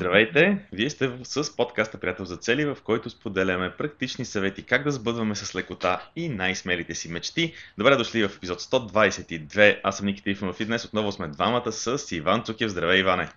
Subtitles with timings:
[0.00, 0.58] Здравейте!
[0.72, 5.34] Вие сте с подкаста Приятел за цели, в който споделяме практични съвети как да сбъдваме
[5.34, 7.52] с лекота и най-смелите си мечти.
[7.78, 9.80] Добре дошли в епизод 122.
[9.82, 12.70] Аз съм Ники Трифонов и днес отново сме двамата с Иван Цукев.
[12.70, 13.28] Здравей, Иване!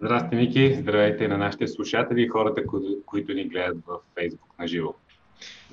[0.00, 0.74] Здрасти, Ники!
[0.80, 2.62] Здравейте на нашите слушатели и хората,
[3.06, 4.94] които ни гледат в Facebook на живо.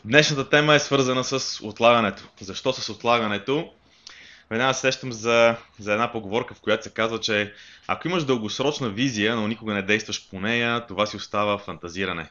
[0.06, 2.30] Днешната тема е свързана с отлагането.
[2.42, 3.70] Защо с отлагането?
[4.50, 7.54] Веднага сещам за, за една поговорка, в която се казва, че
[7.88, 12.30] ако имаш дългосрочна визия, но никога не действаш по нея, това си остава фантазиране.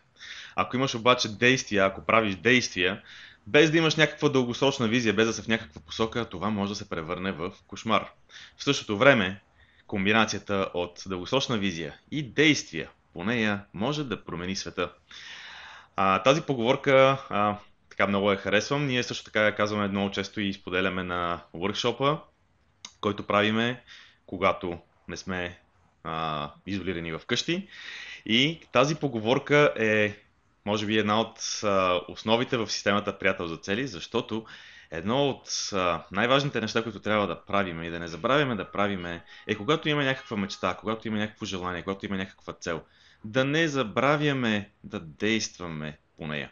[0.56, 3.02] Ако имаш обаче действия, ако правиш действия,
[3.46, 6.76] без да имаш някаква дългосрочна визия, без да се в някаква посока, това може да
[6.76, 8.10] се превърне в кошмар.
[8.56, 9.40] В същото време,
[9.86, 14.92] комбинацията от дългосрочна визия и действия по нея може да промени света.
[15.96, 17.56] А, тази поговорка а,
[17.96, 18.86] така много я харесвам.
[18.86, 22.18] Ние също така я казваме много често и споделяме на workshop
[23.00, 23.82] който правиме,
[24.26, 24.78] когато
[25.08, 25.58] не сме
[26.04, 27.68] а, изолирани в къщи.
[28.26, 30.16] И тази поговорка е,
[30.64, 34.44] може би, една от а, основите в системата Приятел за цели, защото
[34.90, 39.06] едно от а, най-важните неща, които трябва да правим и да не забравяме да правим
[39.46, 42.82] е когато има някаква мечта, когато има някакво желание, когато има някаква цел,
[43.24, 46.50] да не забравяме да действаме по нея.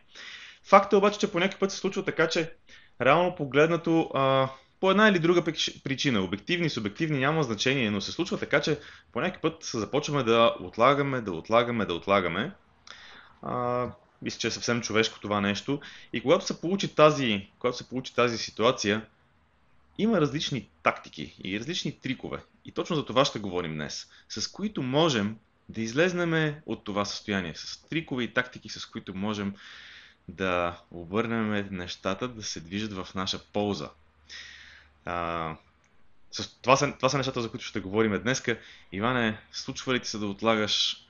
[0.64, 2.54] Факт е обаче, че по някакъв път се случва така, че
[3.00, 4.48] реално погледнато а,
[4.80, 5.44] по една или друга
[5.84, 8.78] причина, обективни, субективни, няма значение, но се случва така, че
[9.12, 12.52] по някакъв път започваме да отлагаме, да отлагаме, да отлагаме.
[13.42, 13.88] А,
[14.22, 15.80] мисля, че е съвсем човешко това нещо.
[16.12, 19.06] И когато се получи тази, когато се получи тази ситуация,
[19.98, 22.38] има различни тактики и различни трикове.
[22.64, 25.36] И точно за това ще говорим днес, с които можем
[25.68, 29.54] да излезнем от това състояние, с трикове и тактики, с които можем
[30.28, 33.88] да обърнем нещата да се движат в наша полза.
[35.04, 35.56] А,
[36.30, 38.42] с, това, са, това са нещата, за които ще говорим днес.
[38.92, 41.06] Иване, случва ли ти се да отлагаш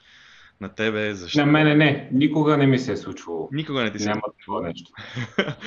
[0.61, 1.15] на тебе?
[1.15, 1.39] Защо?
[1.39, 2.09] На мене не.
[2.13, 3.49] Никога не ми се е случвало.
[3.53, 4.93] Никога не ти се е Няма това нещо.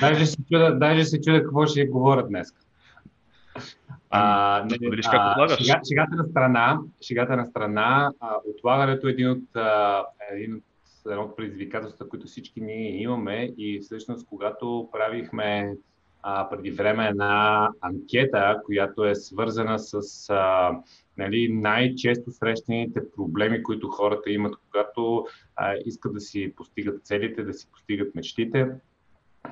[0.00, 2.54] даже, се чуда, даже се чуда какво ще говоря днес.
[4.10, 5.58] А, не, видиш как отлагаш.
[5.58, 10.62] Шега, шегата на страна, шегата на страна а, отлагането е един от, а, един от
[11.10, 15.76] едно от предизвикателствата, които всички ние имаме и всъщност когато правихме
[16.22, 20.70] а, преди време една анкета, която е свързана с а,
[21.16, 25.26] нали, най-често срещаните проблеми, които хората имат, когато
[25.56, 28.68] а, искат да си постигат целите, да си постигат мечтите.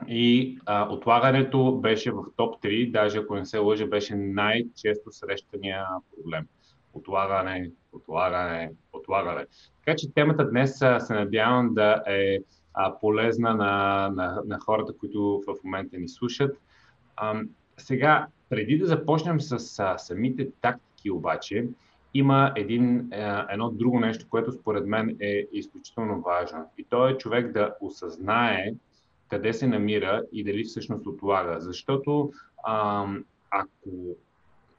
[0.08, 5.84] И а, отлагането беше в топ 3, даже ако не се лъжа, беше най-често срещания
[6.16, 6.46] проблем.
[6.92, 8.72] Отлагане, отлагане,
[9.06, 9.46] отлагане.
[9.84, 12.38] Така че темата днес се надявам да е
[13.00, 16.58] полезна на, на, на хората, които в момента ни слушат.
[17.76, 19.58] Сега, преди да започнем с
[19.98, 21.68] самите тактики обаче,
[22.14, 23.08] има един,
[23.48, 26.70] едно друго нещо, което според мен е изключително важно.
[26.78, 28.72] И то е човек да осъзнае
[29.28, 31.56] къде се намира и дали всъщност отлага.
[31.60, 32.32] Защото
[33.50, 34.16] ако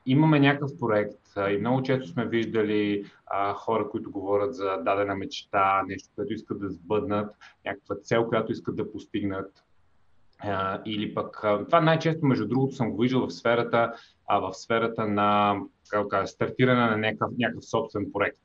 [0.07, 5.83] имаме някакъв проект и много често сме виждали а, хора, които говорят за дадена мечта,
[5.87, 7.35] нещо, което искат да сбъднат,
[7.65, 9.63] някаква цел, която искат да постигнат.
[10.39, 13.93] А, или пък, а, това най-често, между другото, съм го виждал в сферата,
[14.27, 15.59] а, в сферата на
[15.89, 18.39] как кажа, стартиране на някакъв, някакъв собствен проект.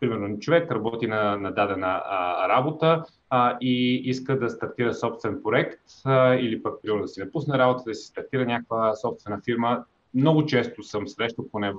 [0.00, 5.80] Примерно, човек работи на, на дадена а, работа а, и иска да стартира собствен проект
[6.04, 9.84] а, или пък примерно да си напусне работа, да си стартира някаква собствена фирма
[10.14, 11.76] много често съм срещал, поне в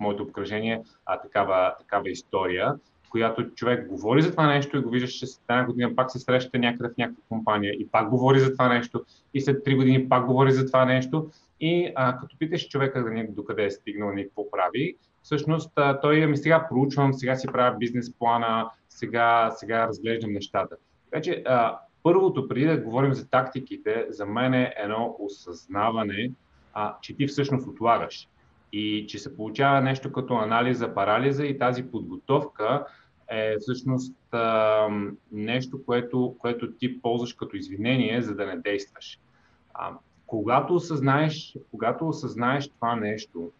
[0.00, 2.74] моето обкръжение, а, такава, такава история,
[3.10, 6.18] която човек говори за това нещо и го виждаш, че след една година пак се
[6.18, 10.08] среща някъде в някаква компания и пак говори за това нещо и след три години
[10.08, 11.30] пак говори за това нещо
[11.60, 16.22] и а, като питаш човека да докъде е стигнал и какво прави, всъщност а, той
[16.22, 20.76] ами сега проучвам, сега си правя бизнес плана, сега, сега разглеждам нещата.
[21.10, 21.44] Така че
[22.02, 26.30] първото, преди да говорим за тактиките, за мен е едно осъзнаване
[26.72, 28.28] а, че ти всъщност отлагаш.
[28.72, 32.86] И че се получава нещо като анализа, парализа и тази подготовка
[33.28, 34.88] е всъщност а,
[35.32, 39.18] нещо, което, което ти ползваш като извинение, за да не действаш.
[39.74, 39.90] А,
[40.26, 43.50] когато, осъзнаеш, когато осъзнаеш това нещо,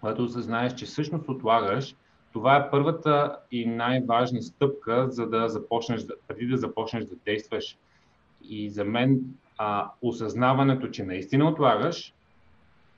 [0.00, 1.96] когато осъзнаеш, че всъщност отлагаш,
[2.32, 7.78] това е първата и най-важна стъпка, за да започнеш, преди да започнеш да действаш.
[8.42, 9.20] И за мен
[9.58, 12.14] а, осъзнаването, че наистина отлагаш,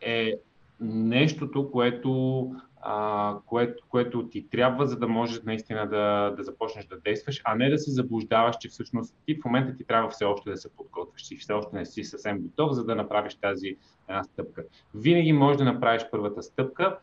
[0.01, 0.35] е
[0.81, 2.43] нещото, което,
[2.81, 7.55] а, което, което ти трябва, за да можеш наистина да, да започнеш да действаш, а
[7.55, 10.77] не да се заблуждаваш, че всъщност ти в момента ти трябва все още да се
[10.77, 13.77] подготвиш и все още не си съвсем готов, за да направиш тази
[14.09, 14.65] една стъпка.
[14.95, 16.99] Винаги можеш да направиш първата стъпка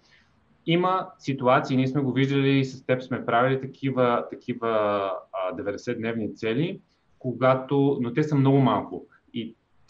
[0.66, 5.12] Има ситуации, ние сме го виждали и с теб сме правили такива, такива
[5.54, 6.82] 90-дневни цели,
[7.20, 9.06] когато, но те са много малко.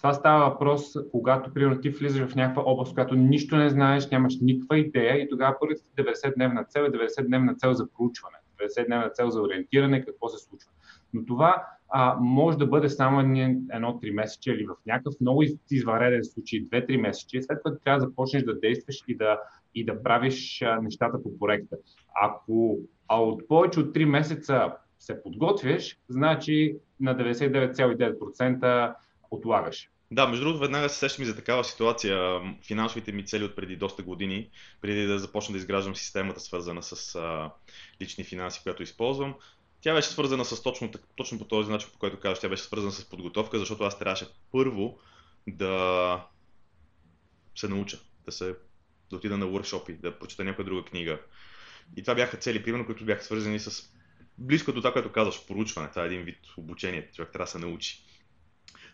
[0.05, 4.37] Това става въпрос, когато, примерно, ти влизаш в някаква област, която нищо не знаеш, нямаш
[4.41, 9.41] никаква идея и тогава първите 90-дневна цел е 90-дневна цел за проучване, 90-дневна цел за
[9.41, 10.71] ориентиране, какво се случва.
[11.13, 16.23] Но това а, може да бъде само едно 3 месече или в някакъв много извънреден
[16.23, 19.39] случай 2-3 месече, след което трябва да започнеш да действаш и да,
[19.75, 21.77] и да правиш а, нещата по проекта.
[22.21, 28.95] Ако а от повече от 3 месеца се подготвяш, значи на 99,9%
[29.31, 29.89] отлагаш.
[30.11, 32.41] Да, между другото, веднага се сещам и за такава ситуация.
[32.67, 34.49] Финансовите ми цели от преди доста години,
[34.81, 37.51] преди да започна да изграждам системата, свързана с а,
[38.01, 39.35] лични финанси, която използвам,
[39.81, 42.91] тя беше свързана с точно, точно по този начин, по който казваш, тя беше свързана
[42.91, 44.99] с подготовка, защото аз трябваше първо
[45.47, 46.25] да
[47.55, 48.55] се науча, да, се,
[49.09, 51.19] да отида на workshop да прочета някоя друга книга.
[51.97, 53.89] И това бяха цели, примерно, които бяха свързани с
[54.37, 55.89] близко до това, което казваш, поручване.
[55.89, 58.03] Това е един вид обучение, човек трябва да се научи.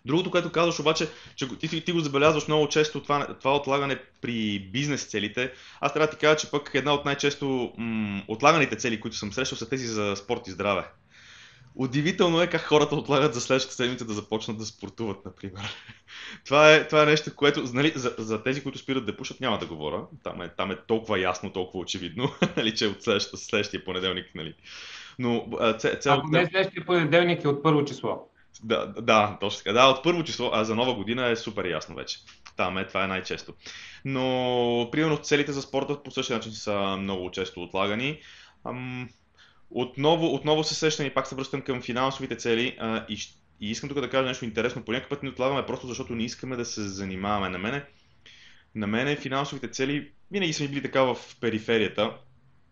[0.05, 4.59] Другото, което казваш обаче, че ти, ти го забелязваш много често това, това отлагане при
[4.71, 5.51] бизнес целите.
[5.81, 9.33] Аз трябва да ти кажа, че пък една от най-често м- отлаганите цели, които съм
[9.33, 10.83] срещал, са тези за спорт и здраве.
[11.75, 15.75] Удивително е как хората отлагат за следващата седмица да започнат да спортуват, например.
[16.45, 19.57] това, е, това е нещо, което нали, за, за тези, които спират да пушат, няма
[19.57, 20.03] да говоря.
[20.23, 24.25] Там е, там е толкова ясно, толкова очевидно, нали, че от следващата, следващия понеделник.
[24.35, 24.53] Нали.
[25.19, 25.47] Но,
[25.79, 26.13] цел...
[26.13, 28.30] Ако не следващия понеделник е от първо число.
[28.63, 29.73] Да, да, точно така.
[29.73, 32.19] Да, от първо число, а за нова година е супер ясно вече.
[32.57, 33.53] Там е, това е най-често.
[34.05, 38.19] Но, примерно, целите за спорта по същия начин са много често отлагани.
[38.65, 39.09] Ам,
[39.69, 43.17] отново, отново се сещам и пак се връщам към финансовите цели а, и,
[43.61, 44.85] и искам тук да кажа нещо интересно.
[44.85, 47.49] По някакъв път ни отлагаме просто защото не искаме да се занимаваме.
[47.49, 47.85] На мене,
[48.75, 52.17] на мене финансовите цели винаги са ми били така в периферията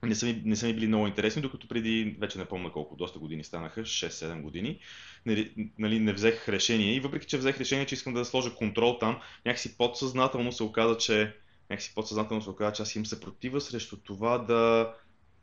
[0.04, 2.96] не са, ми, не са ми били много интересни, докато преди, вече не помня колко,
[2.96, 4.80] доста години станаха, 6-7 години,
[5.26, 8.98] нали, нали, не взех решение и въпреки, че взех решение, че искам да сложа контрол
[9.00, 11.36] там, някакси подсъзнателно се оказа, че
[11.70, 14.94] някакси подсъзнателно се оказа, че аз имам съпротива срещу това да,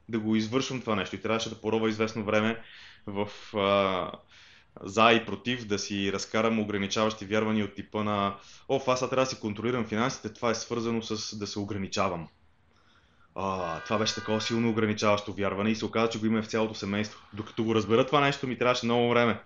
[0.08, 1.16] да го извършвам това нещо.
[1.16, 2.62] И трябваше да порова известно време
[3.06, 4.12] в а,
[4.82, 8.36] за и против, да си разкарам ограничаващи вярвания от типа на
[8.68, 12.28] О, аз трябва да си контролирам финансите, това е свързано с да се ограничавам
[13.36, 16.74] а, това беше такова силно ограничаващо вярване и се оказа, че го има в цялото
[16.74, 17.20] семейство.
[17.32, 19.40] Докато го разбера това нещо, ми трябваше много време.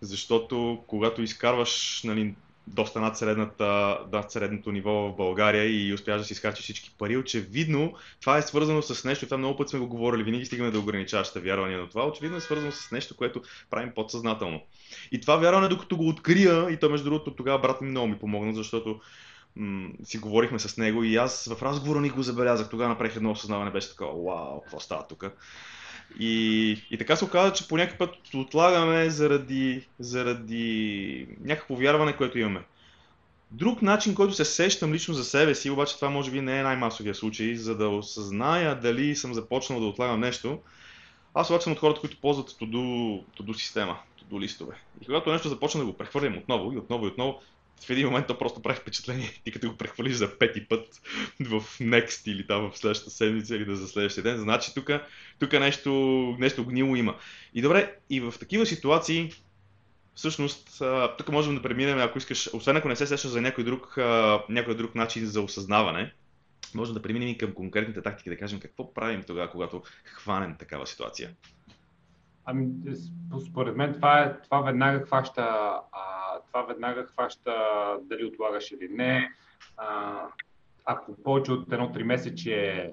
[0.00, 2.34] Защото когато изкарваш нали,
[2.66, 7.16] доста над, средната, над средното ниво в България и успяваш да си изкарчиш всички пари,
[7.16, 10.78] очевидно това е свързано с нещо, това много път сме го говорили, винаги стигаме да
[10.78, 14.60] ограничаващите вярвания, но това очевидно е свързано с нещо, което правим подсъзнателно.
[15.12, 18.18] И това вярване, докато го открия, и то между другото тогава брат ми много ми
[18.18, 19.00] помогна, защото
[20.04, 22.68] си говорихме с него и аз в разговора ни го забелязах.
[22.68, 25.24] Тогава направих едно осъзнаване, беше така, вау, какво става тук?
[26.18, 32.38] И, и така се оказа, че по някакъв път отлагаме заради, заради някакво вярване, което
[32.38, 32.60] имаме.
[33.50, 36.62] Друг начин, който се сещам лично за себе си, обаче това може би не е
[36.62, 40.58] най-масовия случай, за да осъзная дали съм започнал да отлагам нещо,
[41.34, 44.74] аз обаче съм от хората, които ползват to-do система, to-do листове.
[45.02, 47.40] И когато нещо започна да го прехвърлям отново и отново и отново,
[47.80, 51.00] в един момент то просто прави впечатление, ти като го прехвалиш за пети път
[51.40, 54.90] в Next или там в следващата седмица или да за следващия ден, значи тук,
[55.38, 55.90] тук нещо,
[56.38, 57.16] нещо гнило има.
[57.54, 59.32] И добре, и в такива ситуации,
[60.14, 60.82] всъщност,
[61.18, 63.94] тук можем да преминем, ако искаш, освен ако не се сещаш за някой друг,
[64.48, 66.12] някой друг начин за осъзнаване,
[66.74, 70.86] можем да преминем и към конкретните тактики, да кажем какво правим тогава, когато хванем такава
[70.86, 71.30] ситуация.
[72.46, 72.68] Ами,
[73.48, 75.42] според мен това, е, това веднага хваща
[75.92, 77.52] а, това веднага хваща
[78.02, 79.30] дали отлагаш или не.
[79.76, 80.20] А,
[80.84, 82.92] ако повече от едно три месече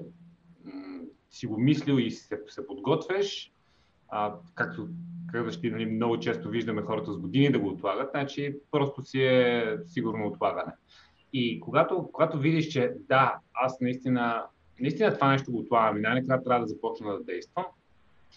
[1.30, 3.52] си го мислил и се, се подготвяш,
[4.10, 4.88] а, както
[5.32, 9.78] казваш нали, много често виждаме хората с години да го отлагат, значи просто си е
[9.86, 10.72] сигурно отлагане.
[11.34, 14.46] И когато, когато видиш, че да, аз наистина,
[14.80, 17.66] наистина това нещо го отлагам и най-накрая трябва да започна да действам,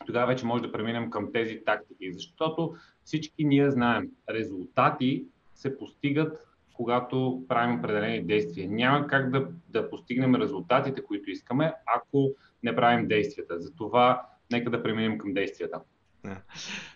[0.06, 2.74] тогава вече може да преминем към тези тактики, защото
[3.04, 5.24] всички ние знаем, резултати
[5.54, 8.68] се постигат, когато правим определени действия.
[8.70, 12.30] Няма как да, да постигнем резултатите, които искаме, ако
[12.62, 13.60] не правим действията.
[13.60, 15.80] Затова нека да преминем към действията.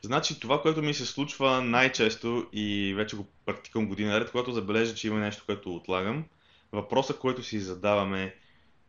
[0.02, 4.95] Значи това, което ми се случва най-често и вече го практикувам година наред, когато забележа,
[4.95, 6.25] че има нещо, което отлагам,
[6.73, 8.35] въпросът, който си задаваме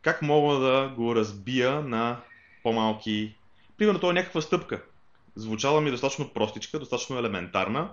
[0.02, 2.20] как мога да го разбия на
[2.62, 3.36] по-малки
[3.82, 4.82] Примерно, това е някаква стъпка.
[5.36, 7.90] Звучала ми достатъчно простичка, достатъчно елементарна,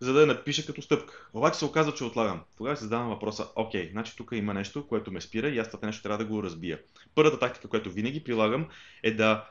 [0.00, 1.28] за да я напиша като стъпка.
[1.34, 2.40] Обаче се оказва, че отлагам.
[2.58, 5.86] Тогава се задавам въпроса, окей, значи тук има нещо, което ме спира и аз това
[5.86, 6.78] нещо трябва да го разбия.
[7.14, 8.68] Първата тактика, която винаги прилагам
[9.02, 9.44] е да,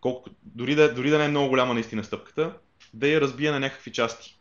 [0.00, 2.52] колко, дори, да, дори да не е много голяма наистина стъпката,
[2.94, 4.38] да я разбия на някакви части.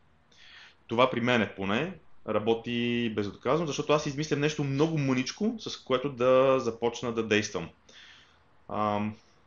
[0.87, 1.93] Това при мен е поне
[2.27, 7.69] работи безотказно, защото аз измислям нещо много мъничко, с което да започна да действам.
[8.69, 9.01] А,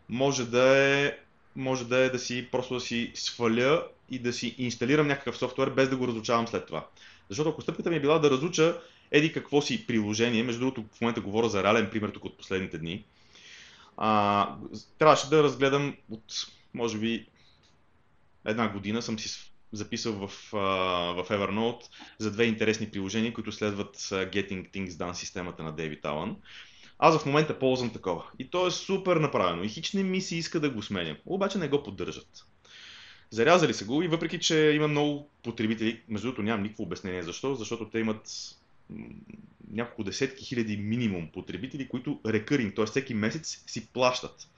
[0.09, 1.13] може да е
[1.57, 5.71] може да е да си просто да си сваля и да си инсталирам някакъв софтуер
[5.71, 6.87] без да го разучавам след това.
[7.29, 8.81] Защото ако стъпката ми е била да разуча
[9.11, 12.79] еди какво си приложение, между другото в момента говоря за реален пример тук от последните
[12.79, 13.05] дни,
[13.97, 14.49] а,
[14.99, 16.23] трябваше да разгледам от,
[16.75, 17.27] може би,
[18.45, 21.83] една година съм си записал в, в Evernote
[22.19, 26.37] за две интересни приложения, които следват Getting Things Done системата на Дейвид Алън.
[27.03, 28.25] Аз в момента ползвам такова.
[28.39, 29.63] И то е супер направено.
[29.63, 31.17] И хич не ми се иска да го сменям.
[31.27, 32.45] Обаче не го поддържат.
[33.31, 37.55] Зарязали са го и въпреки, че има много потребители, между другото нямам никакво обяснение защо,
[37.55, 38.29] защото те имат
[39.71, 42.87] няколко десетки хиляди минимум потребители, които рекъринг, т.е.
[42.87, 44.49] всеки месец си плащат.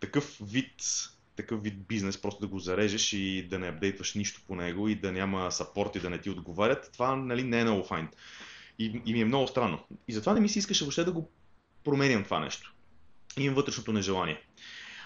[0.00, 0.74] Такъв вид,
[1.36, 4.94] такъв вид бизнес, просто да го зарежеш и да не апдейтваш нищо по него и
[4.94, 8.08] да няма сапорт и да не ти отговарят, това нали, не е много файн.
[8.78, 9.78] И, и ми е много странно.
[10.08, 11.30] И затова не ми се искаше въобще да го
[11.84, 12.74] променям това нещо.
[13.38, 14.40] Имам вътрешното нежелание.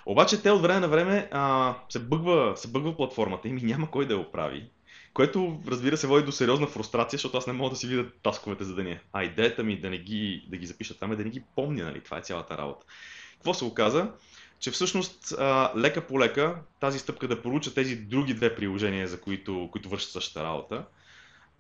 [0.06, 3.90] Обаче те от време на време а, се, бъгва, се бъгва платформата и ми няма
[3.90, 4.70] кой да я оправи.
[5.14, 8.64] Което, разбира се, води до сериозна фрустрация, защото аз не мога да си видя тасковете
[8.64, 8.99] за деня.
[9.12, 11.85] А идеята ми да, не ги, да ги запиша там е да не ги помня,
[11.85, 12.00] нали?
[12.00, 12.87] Това е цялата работа.
[13.35, 14.11] Какво се оказа?
[14.61, 19.20] Че всъщност а, лека по лека тази стъпка да поруча тези други две приложения, за
[19.20, 20.85] които, които вършат същата работа,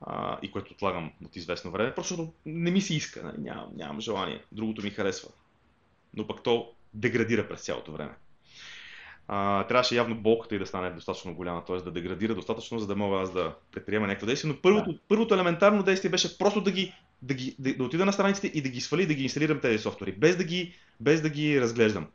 [0.00, 3.36] а, и което отлагам от известно време, просто не ми се иска, нали?
[3.38, 4.42] нямам, нямам желание.
[4.52, 5.28] Другото ми харесва.
[6.14, 8.14] Но пък то деградира през цялото време.
[9.28, 11.76] А, трябваше явно болката и да стане достатъчно голяма, т.е.
[11.76, 14.52] да деградира достатъчно, за да мога аз да предприема някакво действие.
[14.52, 14.98] Но първото, да.
[15.08, 18.62] първото елементарно действие беше просто да, ги, да, ги, да, да отида на страниците и
[18.62, 22.06] да ги свали, да ги инсталирам тези софтуери, без да ги, без да ги разглеждам.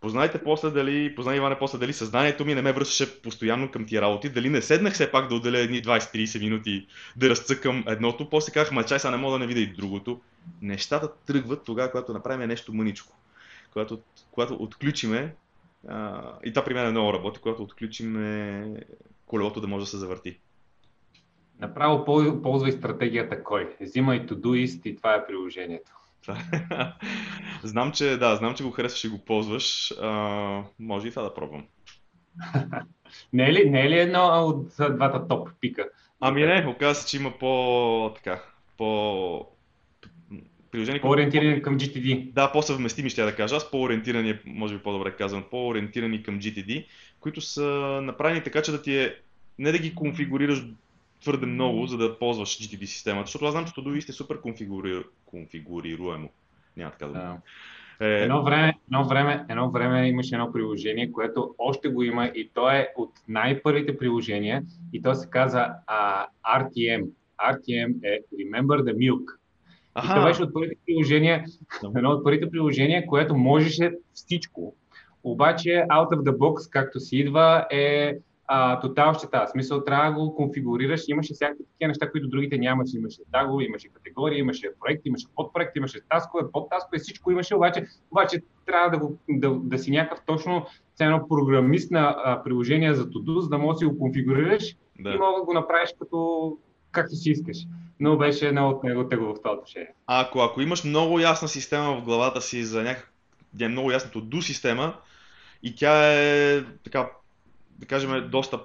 [0.00, 4.02] Познайте после дали, познай Иване после дали съзнанието ми не ме връщаше постоянно към тия
[4.02, 6.86] работи, дали не седнах все пак да отделя едни 20-30 минути
[7.16, 10.20] да разцъкам едното, после казах, ма чай сега не мога да не видя и другото.
[10.62, 13.16] Нещата тръгват тогава, когато направим нещо мъничко.
[13.72, 14.00] Когато,
[14.30, 15.34] когато отключиме,
[16.44, 18.64] и това при мен е много работи, когато отключиме
[19.26, 20.38] колелото да може да се завърти.
[21.60, 22.04] Направо
[22.42, 23.76] ползвай стратегията кой.
[23.80, 25.92] Взимай Todoist и това е приложението.
[27.62, 29.92] знам, че, да, знам, че го харесваш и го ползваш.
[30.00, 31.66] А, може и това да пробвам.
[33.32, 35.88] не, е ли, не е ли едно от двата топ пика?
[36.20, 38.42] Ами не, оказва се, че има по, така,
[38.76, 39.46] по
[40.70, 41.00] приложение.
[41.00, 42.32] По-ориентирани към GTD.
[42.32, 43.56] Да, по-съвместими ще я да кажа.
[43.56, 46.86] Аз по-ориентирани, може би по-добре казвам, по-ориентирани към GTD,
[47.20, 47.62] които са
[48.02, 49.14] направени така, че да ти е
[49.58, 50.64] не да ги конфигурираш
[51.20, 55.02] твърде много, за да ползваш GTD системата, защото аз знам, че Todoist е супер конфигури...
[55.26, 56.28] конфигурируемо.
[56.76, 57.22] Няма така да е...
[58.00, 62.70] Едно, време, едно, време, едно време имаше едно приложение, което още го има и то
[62.70, 67.06] е от най-първите приложения и то се казва uh, RTM.
[67.40, 69.38] RTM е Remember the Milk.
[69.94, 70.06] Аха.
[70.06, 71.44] И това беше от първите приложения,
[71.96, 74.74] едно от първите приложения, което можеше всичко.
[75.24, 78.14] Обаче out of the box, както си идва, е
[78.48, 79.46] а, тотал щета.
[79.46, 81.02] В смисъл трябва да го конфигурираш.
[81.08, 82.96] Имаше всякакви такива неща, които другите нямаше.
[82.96, 88.42] Имаше тагове, имаше категории, имаше проекти, имаше подпроекти, имаше таскове, подтаскове, всичко имаше, обаче, обаче
[88.66, 93.38] трябва да, го, да, да си някакъв точно цено програмист на а, приложение за Todo,
[93.38, 95.10] за да можеш да си го конфигурираш да.
[95.10, 96.56] и мога да го направиш като
[96.92, 97.56] както си искаш.
[98.00, 99.92] Но беше едно от него тегло в това отношение.
[100.06, 103.12] Ако, ако имаш много ясна система в главата си за някакъв,
[103.60, 104.94] е много ясното до система
[105.62, 107.10] и тя е така
[107.78, 108.60] да кажем, доста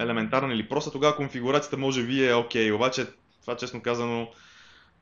[0.00, 2.70] елементарна или проста, тогава конфигурацията може би е окей.
[2.70, 2.74] Okay.
[2.74, 3.06] Обаче,
[3.40, 4.28] това честно казано,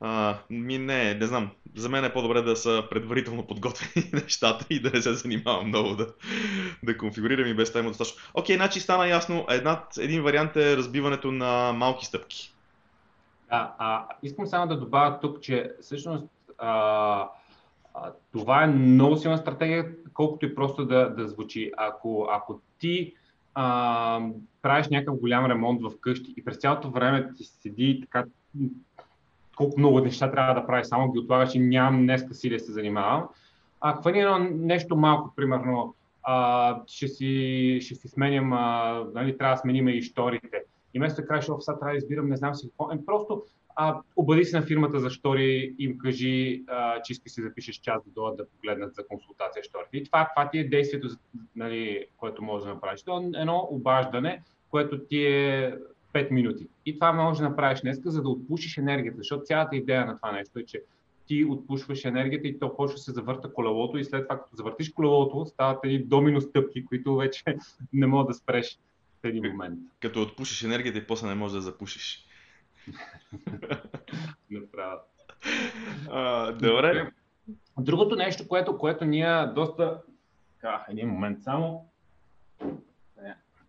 [0.01, 1.49] а, ми не, не знам.
[1.75, 5.95] За мен е по-добре да са предварително подготвени нещата и да не се занимавам много
[5.95, 6.07] да,
[6.83, 8.21] да конфигурирам и без има достатъчно.
[8.33, 9.45] Окей, значи стана ясно.
[9.49, 12.53] Една, един вариант е разбиването на малки стъпки.
[13.49, 16.25] Да, а, искам само да добавя тук, че всъщност
[16.57, 17.29] а,
[17.93, 21.71] а, това е много силна стратегия, колкото и просто да, да звучи.
[21.77, 23.13] Ако, ако ти
[23.61, 24.21] а,
[24.61, 28.25] правиш някакъв голям ремонт в къщи и през цялото време ти седи така
[29.55, 32.71] колко много неща трябва да правиш, само ги отлагаш и нямам днеска си да се
[32.71, 33.27] занимавам.
[33.81, 39.55] А хвани едно нещо малко, примерно, а, ще, си, ще си сменям, а, нали, трябва
[39.55, 40.63] да сменим и шторите.
[40.93, 42.91] И вместо да кажеш, сега трябва да избирам, не знам си какво.
[42.91, 43.43] Ем, просто
[43.81, 48.03] а, обади се на фирмата за штори, им кажи, а, че искаш си запишеш час
[48.05, 49.97] да дойдат да погледнат за консултация шторите.
[49.97, 51.07] И това, това ти е действието,
[51.55, 53.03] нали, което можеш да направиш.
[53.03, 55.75] Това е едно обаждане, което ти е
[56.13, 56.67] 5 минути.
[56.85, 60.31] И това може да направиш днес, за да отпушиш енергията, защото цялата идея на това
[60.31, 60.81] нещо е, че
[61.27, 65.45] ти отпушваш енергията и то почва се завърта колелото и след това, като завъртиш колелото,
[65.45, 67.43] стават едни домино стъпки, които вече
[67.93, 68.79] не могат да спреш
[69.23, 69.79] в един момент.
[69.99, 72.28] Като отпушиш енергията и после не можеш да запушиш.
[74.51, 74.99] Направо.
[76.09, 77.11] А, добре.
[77.79, 80.01] Другото нещо, което, което ние доста...
[80.63, 81.89] А, един момент само.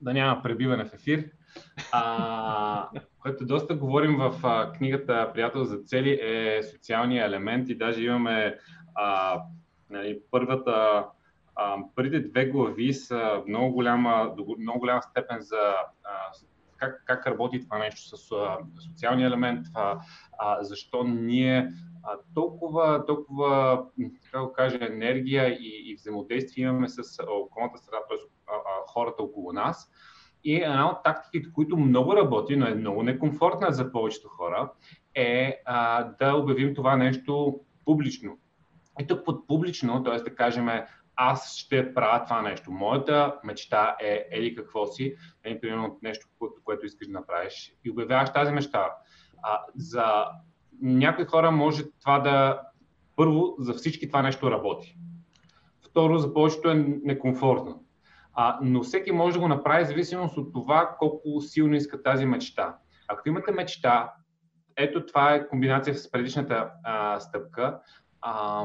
[0.00, 1.30] Да няма пребиване в ефир.
[1.92, 8.04] А, което доста говорим в а, книгата Приятел за цели е социалния елемент и даже
[8.04, 8.58] имаме
[8.94, 9.40] а,
[9.90, 11.04] нали, първата,
[11.56, 15.74] а, първите две глави са много голяма, много голяма степен за
[16.04, 16.32] а,
[16.80, 19.98] как, как работи това нещо с а, социалния елемент, а,
[20.38, 21.72] а, защо ние
[22.02, 23.84] а, толкова, толкова,
[24.32, 28.18] как да кажа, енергия и, и взаимодействие имаме с околната среда, т.е.
[28.86, 29.90] хората около нас.
[30.44, 34.72] И една от тактиките, които много работи, но е много некомфортна за повечето хора,
[35.14, 38.38] е а, да обявим това нещо публично.
[39.00, 40.16] И тук под публично, т.е.
[40.16, 40.68] да кажем,
[41.22, 42.70] аз ще правя това нещо.
[42.70, 47.90] Моята мечта е ели какво си, е, примерно нещо, което, което искаш да направиш и
[47.90, 48.94] обявяваш тази мечта.
[49.42, 50.24] А, за
[50.82, 52.60] някои хора може това да...
[53.16, 54.96] Първо, за всички това нещо работи.
[55.90, 56.74] Второ, за повечето е
[57.04, 57.84] некомфортно.
[58.34, 62.76] А, но всеки може да го направи зависимост от това колко силно иска тази мечта.
[63.08, 64.12] Ако имате мечта,
[64.76, 67.80] ето това е комбинация с предишната а, стъпка,
[68.20, 68.64] а,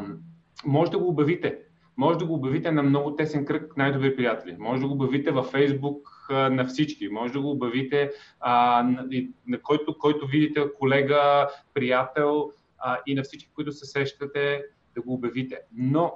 [0.65, 1.64] може да го обявите.
[1.97, 4.55] Може да го обявите на много тесен кръг най-добри приятели.
[4.59, 7.09] Може да го обявите във Фейсбук на всички.
[7.09, 9.07] Може да го обявите а, на,
[9.47, 14.63] на който, който видите колега, приятел а, и на всички, които се сещате,
[14.95, 15.59] да го обявите.
[15.77, 16.13] Но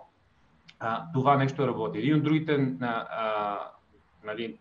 [0.79, 1.99] а, това нещо работи.
[1.99, 3.59] Един от другите а, а,
[4.23, 4.57] нали,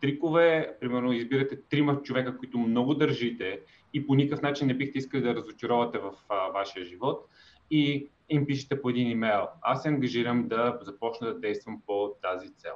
[0.00, 3.60] трикове, примерно избирате трима човека, които много държите
[3.94, 7.28] и по никакъв начин не бихте искали да разочаровате в а, вашия живот
[7.70, 9.48] и им пишете по един имейл.
[9.62, 12.72] Аз се ангажирам да започна да действам по тази цел.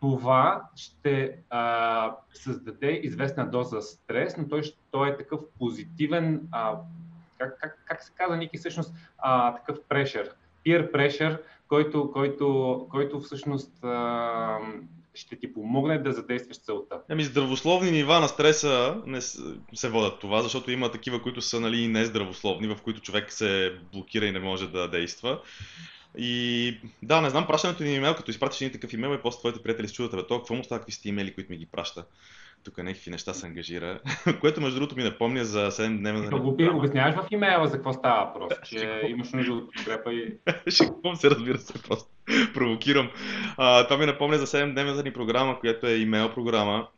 [0.00, 6.76] Това ще а, създаде известна доза стрес, но той, той е такъв позитивен, а,
[7.38, 10.34] как, как, как се казва, Ники, всъщност а, такъв прешер,
[10.66, 14.58] peer pressure, който, който, който всъщност а,
[15.16, 17.00] ще ти помогне да задействаш целта.
[17.08, 19.20] Ами здравословни нива на стреса не
[19.74, 24.26] се водят това, защото има такива, които са нали, нездравословни, в които човек се блокира
[24.26, 25.40] и не може да действа.
[26.18, 29.62] И да, не знам, пращането ни имейл, като изпратиш един такъв имейл и после твоите
[29.62, 32.04] приятели се чудат, бе, то какво му става, какви сте имейли, които ми ги праща
[32.64, 34.00] тук някакви неща се ангажира,
[34.40, 37.92] което между другото ми напомня за 7 дневна да го обясняваш в имейла за какво
[37.92, 40.38] става въпрос, че имаш нужда от подкрепа и...
[40.70, 42.08] Шикувам се, разбира се, просто
[42.54, 43.10] провокирам.
[43.56, 46.88] А, това ми напомня за 7 дневната ни програма, която е имейл програма,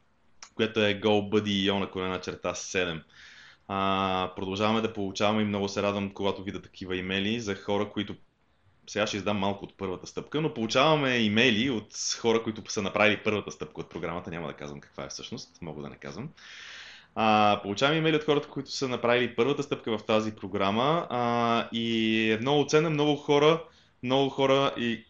[0.55, 3.03] която е GoBuddy на колена черта 7.
[3.69, 8.15] А, продължаваме да получаваме и много се радвам, когато видя такива имейли за хора, които
[8.89, 11.87] сега ще издам малко от първата стъпка, но получаваме имейли от
[12.21, 14.31] хора, които са направили първата стъпка от програмата.
[14.31, 16.29] Няма да казвам каква е всъщност, мога да не казвам.
[17.15, 22.31] А, получаваме имейли от хората, които са направили първата стъпка в тази програма а, и
[22.33, 23.65] е много ценна, много хора,
[24.03, 25.05] много хора и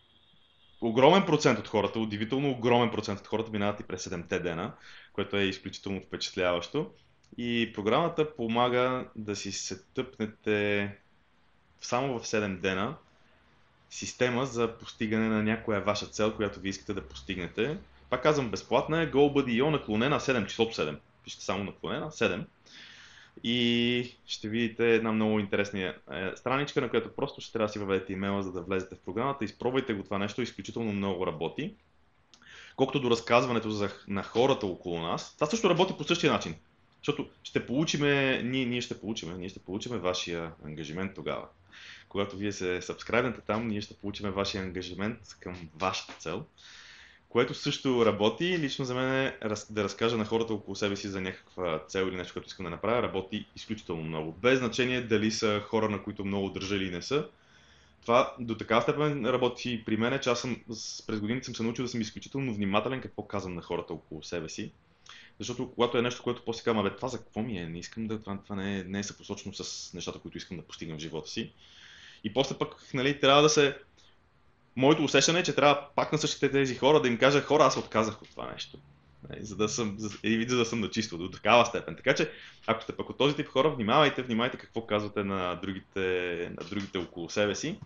[0.81, 4.73] огромен процент от хората, удивително огромен процент от хората минават и през 7-те дена,
[5.13, 6.91] което е изключително впечатляващо.
[7.39, 10.97] И програмата помага да си се тъпнете
[11.81, 12.97] само в 7 дена
[13.91, 17.79] система за постигане на някоя ваша цел, която ви искате да постигнете.
[18.11, 20.97] Пак казвам, безплатна е GoBuddy.io наклонена 7, числото 7.
[21.25, 22.45] Пишете само наклонена 7.
[23.45, 25.95] И ще видите една много интересна е,
[26.37, 29.45] страничка, на която просто ще трябва да си въведете имейла, за да влезете в програмата.
[29.45, 31.75] Изпробвайте го това нещо, изключително много работи.
[32.77, 36.55] Колкото до разказването за, на хората около нас, това също работи по същия начин.
[37.01, 41.47] Защото ще получиме, ние, ние ще получиме, ние ще получиме вашия ангажимент тогава
[42.09, 46.45] когато вие се сабскрайбнете там, ние ще получим вашия ангажимент към вашата цел,
[47.29, 48.59] което също работи.
[48.59, 49.39] Лично за мен е
[49.71, 52.71] да разкажа на хората около себе си за някаква цел или нещо, което искам да
[52.71, 54.33] направя, работи изключително много.
[54.33, 57.29] Без значение дали са хора, на които много държа или не са.
[58.03, 60.57] Това до такава степен работи при мен, че аз съм,
[61.07, 64.49] през годините съм се научил да съм изключително внимателен какво казвам на хората около себе
[64.49, 64.73] си.
[65.39, 67.69] Защото когато е нещо, което после казвам, бе, това за какво ми е?
[67.69, 70.63] Не искам да, това, това не, е, не е съпосочно с нещата, които искам да
[70.63, 71.53] постигна в живота си.
[72.25, 73.79] И после пък нали, трябва да се...
[74.77, 77.77] Моето усещане е, че трябва пак на същите тези хора да им кажа, хора, аз
[77.77, 78.79] отказах от това нещо.
[79.29, 80.09] Нали, за да съм, за,
[80.49, 81.97] за да съм начисто до такава степен.
[81.97, 82.31] Така че,
[82.67, 86.01] ако сте пък от този тип хора, внимавайте, внимавайте какво казвате на другите,
[86.61, 87.79] на другите около себе си.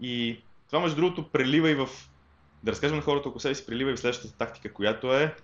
[0.00, 1.88] И това, между другото, прелива и в,
[2.62, 5.36] да разкажем на хората около себе си, прелива и в следващата тактика, която е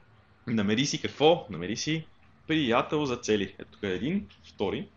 [0.46, 1.46] намери си какво?
[1.50, 2.06] Намери си
[2.46, 3.54] приятел за цели.
[3.58, 4.88] Ето тук е един, втори.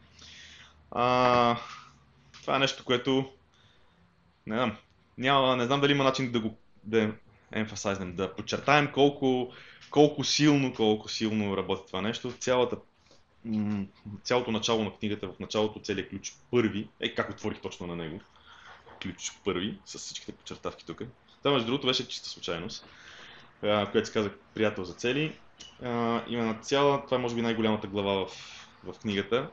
[0.91, 1.57] А,
[2.41, 3.31] това е нещо, което
[4.47, 4.77] не знам,
[5.17, 7.11] няма, не знам дали има начин да го да
[7.51, 9.53] емфасайзнем, да подчертаем колко,
[9.89, 12.31] колко силно, колко силно работи това нещо.
[12.39, 12.77] Цялата,
[14.23, 18.19] цялото начало на книгата, в началото целият ключ първи, е как отворих точно на него,
[19.01, 21.01] ключ първи, с всичките подчертавки тук.
[21.43, 22.85] Това между другото беше чиста случайност,
[23.63, 25.35] която се казва Приятел за цели.
[26.27, 28.29] Има на цяла, това е може би най-голямата глава в,
[28.83, 29.49] в книгата.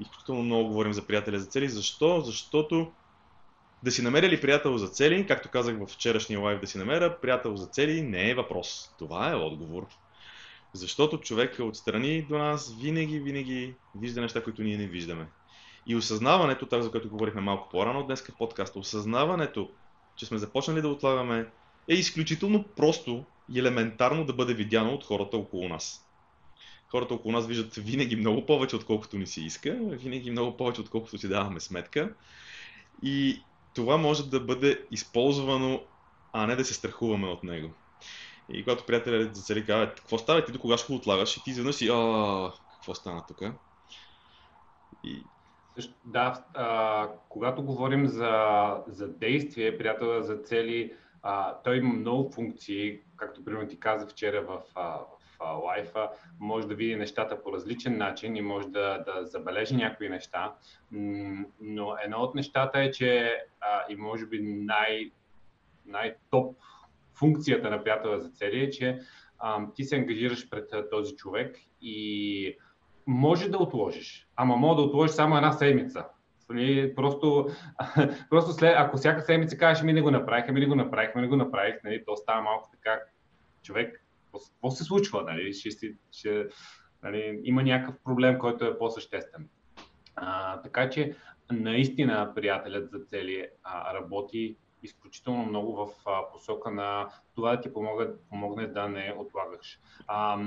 [0.00, 1.68] Изключително много говорим за приятеля за цели.
[1.68, 2.20] Защо?
[2.20, 2.92] Защото
[3.82, 7.20] да си намеря ли приятел за цели, както казах в вчерашния лайв да си намеря,
[7.20, 8.94] приятел за цели не е въпрос.
[8.98, 9.86] Това е отговор.
[10.72, 15.26] Защото човека отстрани до нас винаги, винаги вижда неща, които ние не виждаме.
[15.86, 19.70] И осъзнаването, това за което говорихме малко по-рано днес в подкаста, осъзнаването,
[20.16, 21.46] че сме започнали да отлагаме,
[21.88, 26.08] е изключително просто и елементарно да бъде видяно от хората около нас.
[26.88, 31.18] Хората около нас виждат винаги много повече, отколкото ни се иска, винаги много повече, отколкото
[31.18, 32.14] си даваме сметка.
[33.02, 33.42] И
[33.74, 35.82] това може да бъде използвано,
[36.32, 37.70] а не да се страхуваме от него.
[38.52, 41.36] И когато приятелят за цели казва, какво става, ти до кога ще го отлагаш?
[41.36, 43.42] И ти изведнъж си, а, какво стана тук?
[45.04, 45.22] И...
[46.04, 50.92] Да, а, когато говорим за, за действие, приятел за цели,
[51.26, 54.62] а, той има много функции, както примерно ти каза вчера в,
[55.40, 56.10] в лайфа,
[56.40, 60.54] може да види нещата по различен начин и може да, да забележи някои неща.
[61.60, 65.10] Но едно от нещата е, че а, и може би най,
[65.86, 66.56] най-топ
[67.14, 69.00] функцията на приятела за цели е, че
[69.38, 72.56] а, ти се ангажираш пред а, този човек и
[73.06, 76.04] може да отложиш, ама може да отложиш само една седмица.
[76.50, 77.48] Нали, просто,
[78.30, 81.28] просто след, ако всяка седмица кажеш, ми не го направихме, ми не го направихме, не
[81.28, 83.00] го направих, нали, то става малко така,
[83.62, 85.52] човек какво се случва, нали?
[85.52, 86.46] Ще, ще,
[87.02, 87.40] нали?
[87.44, 89.48] има някакъв проблем, който е по-съществен.
[90.16, 91.16] А, така че
[91.52, 97.72] наистина приятелят за цели а, работи изключително много в а, посока на това да ти
[97.72, 99.80] помогне, помогне да не отлагаш.
[100.06, 100.38] А,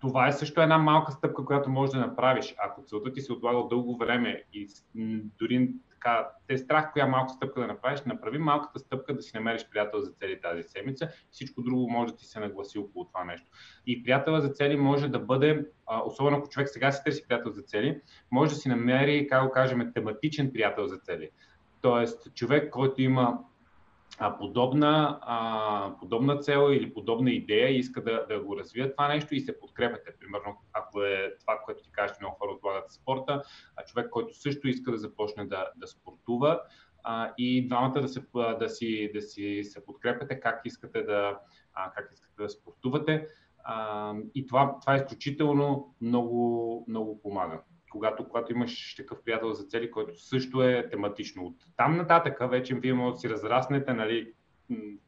[0.00, 2.54] това е също една малка стъпка, която можеш да направиш.
[2.58, 4.68] Ако целта ти се отлага дълго време и
[5.38, 9.68] дори така, те страх коя малка стъпка да направиш, направи малката стъпка да си намериш
[9.70, 11.08] приятел за цели тази седмица.
[11.30, 13.46] Всичко друго може да ти се нагласи около това нещо.
[13.86, 15.66] И приятел за цели може да бъде,
[16.04, 19.50] особено ако човек сега си търси приятел за цели, може да си намери, как го
[19.50, 21.30] кажем, тематичен приятел за цели.
[21.80, 23.38] Тоест, човек, който има
[24.22, 29.08] а, подобна, а, подобна цел или подобна идея и иска да, да го развият това
[29.08, 30.16] нещо и се подкрепяте.
[30.20, 33.42] Примерно, ако е това, което ти кажеш, много хора отлагат спорта,
[33.76, 36.60] а човек, който също иска да започне да, да спортува,
[37.02, 38.22] а, и двамата да, се,
[38.60, 41.38] да, си, да си се подкрепяте как искате да,
[41.74, 43.26] а, как искате да спортувате.
[43.64, 49.90] А, и това, това изключително много, много помага когато, когато имаш такъв приятел за цели,
[49.90, 51.44] който също е тематично.
[51.46, 54.32] От там нататък вече вие може да си разраснете нали,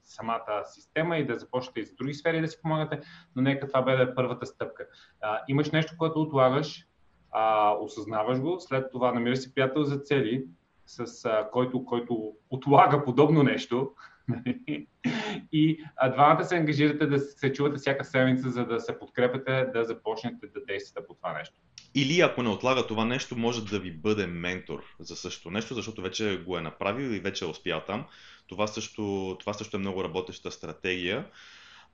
[0.03, 3.01] самата система и да започнете и за други сфери да си помагате,
[3.37, 4.87] но нека това бъде първата стъпка.
[5.21, 6.87] А, имаш нещо, което отлагаш,
[7.31, 10.45] а, осъзнаваш го, след това намираш си приятел за цели,
[10.87, 13.93] с а, който, който отлага подобно нещо,
[15.53, 19.85] и а, двамата се ангажирате да се чувате всяка седмица, за да се подкрепяте, да
[19.85, 21.61] започнете да действате по това нещо.
[21.95, 26.03] Или ако не отлага това нещо, може да ви бъде ментор за същото нещо, защото
[26.03, 28.07] вече го е направил и вече е успял там.
[28.47, 31.27] Това също, това също е много работеща стратегия.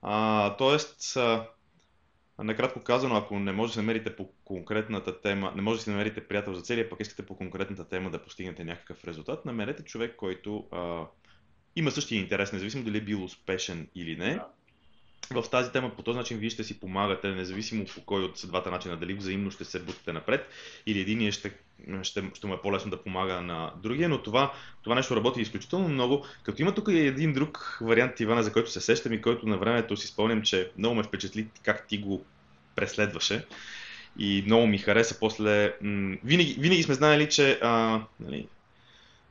[0.03, 1.47] А, тоест, а,
[2.39, 5.91] накратко казано, ако не може да се намерите по конкретната тема, не може да си
[5.91, 10.17] намерите приятел за целия, пък искате по конкретната тема да постигнете някакъв резултат, намерете човек,
[10.17, 11.07] който а,
[11.77, 14.35] има същия интерес, независимо дали е бил успешен или не.
[14.35, 14.47] Да
[15.31, 18.71] в тази тема по този начин вие ще си помагате, независимо по кой от двата
[18.71, 20.49] начина, дали взаимно ще се бутате напред
[20.87, 21.53] или един ще,
[22.03, 25.88] ще, ще му е по-лесно да помага на другия, но това, това нещо работи изключително
[25.88, 26.25] много.
[26.43, 29.59] Като има тук и един друг вариант, Ивана, за който се сещам и който на
[29.59, 32.25] времето си спомням, че много ме впечатли как ти го
[32.75, 33.45] преследваше
[34.19, 35.75] и много ми хареса после.
[36.25, 38.49] Винаги, винаги сме знаели, че а, нали,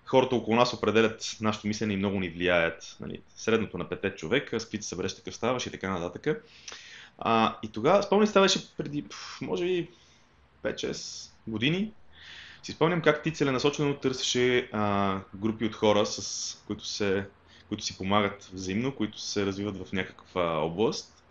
[0.08, 2.98] хората около нас определят нашето мислене и много ни влияят.
[3.00, 6.44] Нали, средното на пете човека, с се събереш, такъв ставаш и така нататък.
[7.18, 9.06] А, и тогава, спомням, ставаше преди,
[9.42, 9.90] може би,
[10.64, 11.92] 5-6 години.
[12.64, 17.26] Си спомням как ти целенасочено търсеше а, групи от хора, с които, се,
[17.70, 21.24] които си помагат взаимно, които се развиват в някаква област.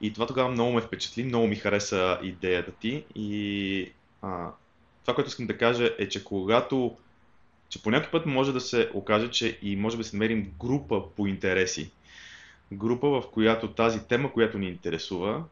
[0.00, 3.04] И това тогава много ме впечатли, много ми хареса идеята ти.
[3.14, 4.50] И а,
[5.02, 6.96] това, което искам да кажа е, че когато
[7.68, 11.02] че по някакъв път може да се окаже, че и може да се намерим група
[11.16, 11.90] по интереси.
[12.72, 15.44] Група, в която тази тема, която ни интересува,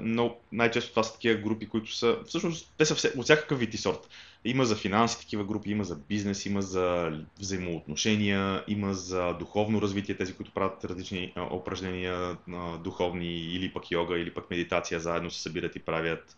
[0.00, 3.76] но най-често това са такива групи, които са, всъщност, те са от всякакъв вид и
[3.76, 4.08] сорт.
[4.44, 10.16] Има за финанси такива групи, има за бизнес, има за взаимоотношения, има за духовно развитие,
[10.16, 12.36] тези, които правят различни упражнения,
[12.84, 16.36] духовни или пък йога, или пък медитация, заедно се събират и правят.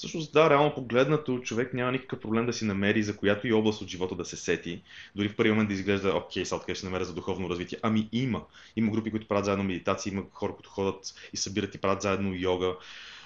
[0.00, 3.82] Всъщност, да, реално погледнато, човек няма никакъв проблем да си намери за която и област
[3.82, 4.82] от живота да се сети.
[5.16, 7.78] Дори в първи момент да изглежда, окей, сега откъде ще намеря за духовно развитие.
[7.82, 8.42] Ами има.
[8.76, 12.34] Има групи, които правят заедно медитация, има хора, които ходят и събират и правят заедно
[12.34, 12.76] йога.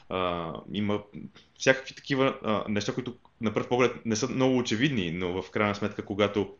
[0.09, 1.03] А, има
[1.59, 5.75] всякакви такива а, неща, които на пръв поглед не са много очевидни, но в крайна
[5.75, 6.55] сметка, когато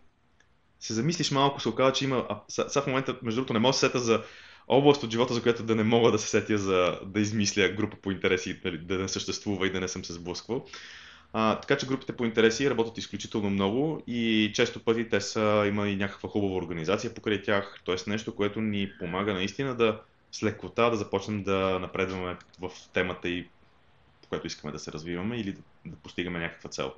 [0.81, 2.41] се замислиш малко, се оказва, че има.
[2.49, 4.23] Сега в момента, между другото, не мога да се сета за
[4.69, 7.97] област от живота, за която да не мога да се сетя за да измисля група
[7.97, 10.67] по интереси, нали, да не съществува и да не съм се сблъсквал.
[11.33, 15.89] А, така че групите по интереси работят изключително много и често пъти те са, има
[15.89, 18.11] и някаква хубава организация покрай тях, т.е.
[18.11, 20.01] нещо, което ни помага наистина да
[20.33, 23.49] с лекота да започнем да напредваме в темата и
[24.23, 26.93] по която искаме да се развиваме или да, да постигаме някаква цел.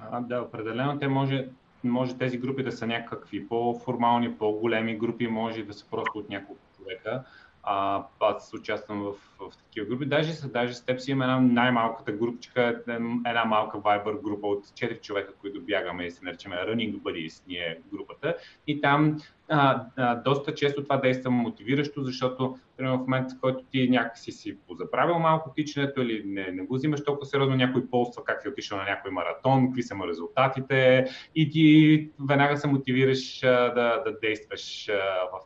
[0.00, 1.46] А, да, определено те може
[1.88, 6.62] може тези групи да са някакви по-формални, по-големи групи, може да са просто от няколко
[6.76, 7.24] човека.
[7.62, 10.06] А, аз участвам в, в такива групи.
[10.06, 12.82] Даже, даже с теб си имам една най-малката групчика,
[13.26, 17.80] една малка Viber група от 4 човека, които бягаме и се наричаме Running Buddies, ние
[17.92, 18.36] групата.
[18.66, 19.18] И там
[19.54, 24.32] а, а, доста често това действа мотивиращо, защото примерно, в момента, в който ти някакси
[24.32, 28.48] си позаправил малко тичането или не, не го взимаш толкова сериозно, някой полства как си
[28.48, 34.02] отишъл на някой маратон, какви са му резултатите и ти веднага се мотивираш а, да,
[34.06, 34.94] да действаш а,
[35.32, 35.40] в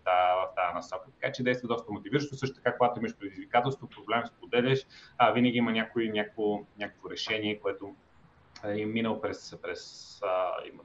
[0.56, 1.10] тази насока.
[1.20, 2.36] Така че действа доста мотивиращо.
[2.36, 4.86] Също така, когато имаш предизвикателство, проблем, споделяш,
[5.18, 7.94] а, винаги има някой, някакво, някакво решение, което
[8.64, 10.82] е минал през, през а, има,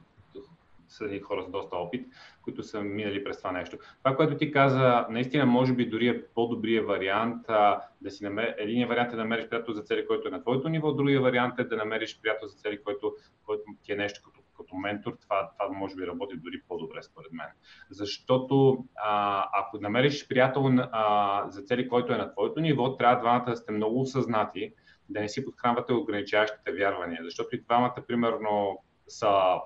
[0.94, 2.06] са хора с доста опит,
[2.42, 3.78] които са минали през това нещо.
[4.04, 8.54] Това, което ти каза, наистина може би дори е по-добрия вариант а, да си намериш,
[8.58, 11.58] единия вариант е да намериш приятел за цели, който е на твоето ниво, другия вариант
[11.58, 13.14] е да намериш приятел за цели, който,
[13.46, 15.16] който ти е нещо като, като ментор.
[15.22, 17.46] Това, това може би работи дори по-добре според мен.
[17.90, 23.44] Защото а, ако намериш приятел а, за цели, който е на твоето ниво, трябва двамата
[23.44, 24.72] да сте много осъзнати,
[25.08, 27.20] да не си подхранвате ограничаващите вярвания.
[27.24, 28.78] Защото и двамата, примерно,
[29.08, 29.60] са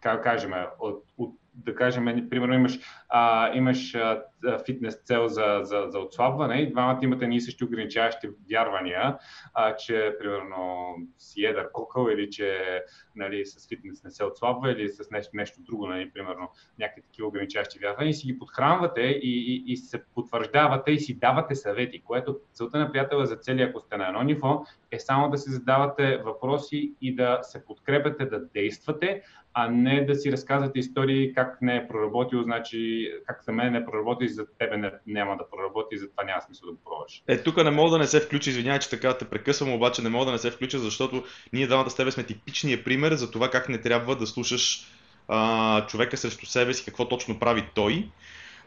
[0.00, 4.22] как кажем, от, от да кажем, примерно имаш, а, имаш а,
[4.66, 9.18] фитнес цел за, за, за отслабване и двамата имате ние същи ограничаващи вярвания,
[9.54, 12.80] а, че примерно си едър кокъл или че
[13.16, 17.28] нали, с фитнес не се отслабва или с нещо, нещо друго, нали, примерно някакви такива
[17.28, 22.02] ограничаващи вярвания и си ги подхранвате и, и, и се потвърждавате и си давате съвети,
[22.02, 25.50] което целта на приятела за цели, ако сте на едно ниво, е само да си
[25.50, 29.22] задавате въпроси и да се подкрепяте, да действате,
[29.54, 33.84] а не да си разказвате истории как не е проработил, значи как за мен не
[33.84, 37.22] проработи, за тебе не, няма да проработи, затова няма смисъл да го пробваш.
[37.28, 40.08] Е, тук не мога да не се включи, извинявай, че така те прекъсвам, обаче не
[40.08, 43.50] мога да не се включа, защото ние двамата с тебе сме типичния пример за това
[43.50, 44.86] как не трябва да слушаш
[45.28, 48.10] а, човека срещу себе си, какво точно прави той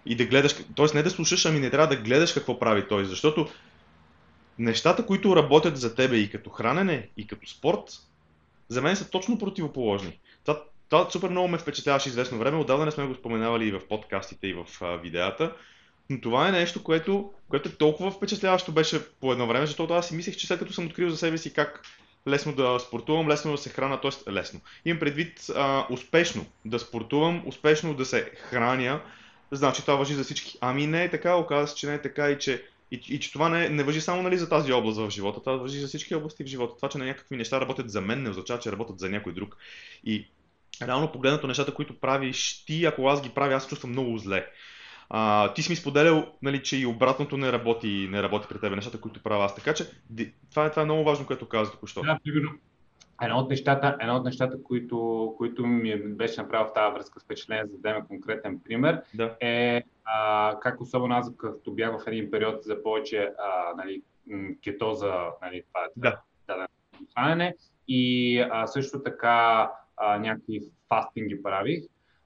[0.05, 0.85] и да гледаш, т.е.
[0.95, 3.47] не да слушаш, ами не трябва да гледаш какво прави той, защото
[4.59, 7.83] нещата, които работят за тебе и като хранене, и като спорт,
[8.67, 10.19] за мен са точно противоположни.
[10.45, 13.87] Това, това супер много ме впечатляваше известно време, отдавна не сме го споменавали и в
[13.89, 15.55] подкастите, и в а, видеята,
[16.09, 20.07] но това е нещо, което, което е толкова впечатляващо беше по едно време, защото аз
[20.07, 21.81] си мислех, че след като съм открил за себе си как
[22.27, 24.31] лесно да спортувам, лесно да се храна, т.е.
[24.31, 24.59] лесно.
[24.85, 29.01] Имам предвид а, успешно да спортувам, успешно да се храня,
[29.51, 30.57] значи това въжи за всички.
[30.61, 33.33] Ами не е така, оказва се, че не е така и че и, и че
[33.33, 36.15] това не, не въжи само нали, за тази област в живота, това въжи за всички
[36.15, 36.75] области в живота.
[36.75, 39.57] Това, че на някакви неща работят за мен, не означава, че работят за някой друг.
[40.03, 40.27] И
[40.81, 44.47] реално погледнато нещата, които правиш ти, ако аз ги правя, аз се чувствам много зле.
[45.09, 48.75] А, ти си ми споделял, нали, че и обратното не работи, не работи при тебе,
[48.75, 49.55] нещата, които правя аз.
[49.55, 49.85] Така че
[50.51, 52.01] това е, това е много важно, което каза току-що.
[52.01, 52.51] Да, примерно,
[53.21, 57.23] Едно от нещата, едно от нещата които, които ми беше направил в тази връзка с
[57.23, 59.35] впечатление, за да дадем конкретен пример, да.
[59.39, 64.01] е а, как особено аз, като бях в един период за повече а, нали,
[64.63, 66.19] кетоза, нали, това е да.
[66.47, 66.67] да,
[67.13, 67.55] хранене,
[67.87, 71.83] и а, също така а, някакви фастинги правих.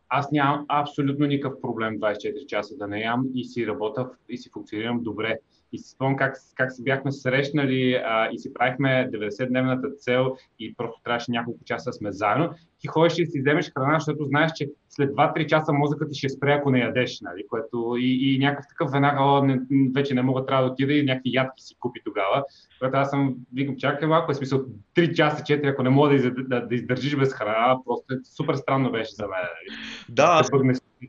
[0.10, 4.50] Аз нямам абсолютно никакъв проблем 24 часа да не ям и си работя и си
[4.54, 5.40] функционирам добре.
[5.72, 10.76] И си спомням как, как се бяхме срещнали а, и си правихме 90-дневната цел и
[10.76, 12.54] просто трябваше няколко часа сме заедно.
[12.80, 16.30] Ти ходиш и си вземеш храна, защото знаеш, че след 2-3 часа мозъкът ти ще
[16.30, 17.44] спре, ако не ядеш, нали?
[17.50, 19.60] Което и, и някакъв такъв веднага, о, не,
[19.96, 22.44] вече не мога, трябва да отида и някакви ядки си купи тогава.
[22.80, 26.16] Което аз съм, викам, чакай малко, е смисъл 3 часа, 4, ако не мога да,
[26.16, 29.32] из, да, да издържиш без храна, просто е супер странно беше за мен.
[29.32, 29.78] Нали?
[30.10, 30.50] Да, аз,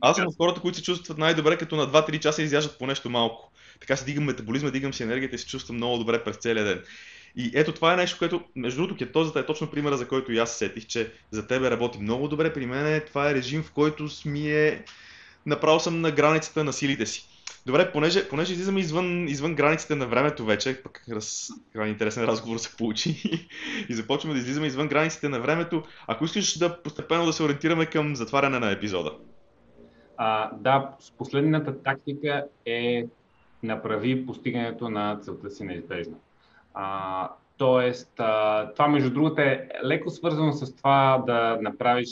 [0.00, 3.10] аз съм от хората, които се чувстват най-добре, като на 2-3 часа изяждат по нещо
[3.10, 3.52] малко.
[3.80, 6.82] Така се дигам метаболизма, дигам си енергията и се чувствам много добре през целия ден.
[7.36, 10.38] И ето това е нещо, което, между другото, кетозата е точно примера, за който и
[10.38, 12.52] аз сетих, че за тебе работи много добре.
[12.52, 14.84] При мен това е режим, в който ми е...
[15.46, 17.28] Направо съм на границата на силите си.
[17.66, 21.48] Добре, понеже, понеже излизаме извън, извън границите на времето вече, пък раз,
[21.86, 23.10] интересен разговор се получи
[23.88, 27.86] и започваме да излизаме извън границите на времето, ако искаш да постепенно да се ориентираме
[27.86, 29.12] към затваряне на епизода.
[30.16, 33.04] А, да, последната тактика е
[33.62, 36.20] направи постигането на целта си неизбежно.
[36.80, 42.08] А, тоест, а, това между другото е леко свързано с това да направиш,